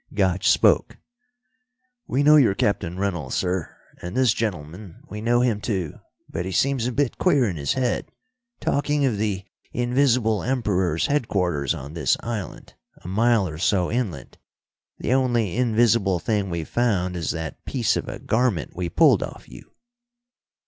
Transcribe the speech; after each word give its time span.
Gotch 0.15 0.49
spoke: 0.49 0.97
"We 2.07 2.23
know 2.23 2.35
you're 2.35 2.55
Captain 2.55 2.97
Rennell, 2.97 3.29
sir. 3.29 3.69
And 4.01 4.17
this 4.17 4.33
gentleman, 4.33 5.03
we 5.11 5.21
know 5.21 5.41
him 5.41 5.61
too, 5.61 5.99
but 6.27 6.43
he 6.43 6.51
seems 6.51 6.87
a 6.87 6.91
bit 6.91 7.19
queer 7.19 7.47
in 7.47 7.55
his 7.55 7.73
head. 7.73 8.09
Talking 8.59 9.05
of 9.05 9.19
the 9.19 9.45
Invisible 9.73 10.41
Emperor's 10.41 11.05
headquarters 11.05 11.75
on 11.75 11.93
this 11.93 12.17
island, 12.21 12.73
a 13.03 13.07
mile 13.07 13.47
or 13.47 13.59
so 13.59 13.91
inland. 13.91 14.39
The 14.97 15.13
only 15.13 15.55
invisible 15.55 16.17
thing 16.17 16.49
we've 16.49 16.67
found 16.67 17.15
is 17.15 17.29
that 17.29 17.63
piece 17.65 17.95
of 17.95 18.07
a 18.09 18.17
garment 18.17 18.75
we 18.75 18.89
pulled 18.89 19.21
off 19.21 19.47
you." 19.47 19.69